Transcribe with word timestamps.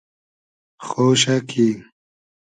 خۉشۂ 0.87 1.35
کی 1.49 1.67